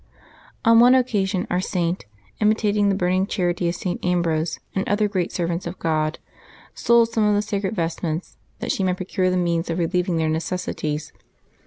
On 0.65 0.79
one 0.79 0.95
occasion 0.95 1.45
our 1.51 1.61
Saint, 1.61 2.05
imi 2.41 2.53
tating 2.55 2.89
the 2.89 2.95
burning 2.95 3.27
charity 3.27 3.69
of 3.69 3.75
St. 3.75 4.03
Ambrose 4.03 4.57
and 4.73 4.89
other 4.89 5.07
great 5.07 5.31
servants 5.31 5.67
of 5.67 5.77
God, 5.77 6.17
sold 6.73 7.09
some 7.09 7.23
of 7.23 7.35
the 7.35 7.41
sacred 7.43 7.75
vestments 7.75 8.35
that 8.61 8.71
she 8.71 8.83
might 8.83 8.97
procure 8.97 9.29
the 9.29 9.37
means 9.37 9.69
of 9.69 9.77
relieving 9.77 10.17
their 10.17 10.27
necessities. 10.27 11.13